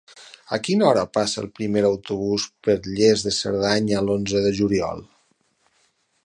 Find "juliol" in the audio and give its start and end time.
4.63-5.05